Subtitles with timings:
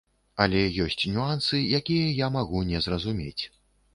[0.45, 3.43] Але ёсць нюансы, якія я магу не зразумець.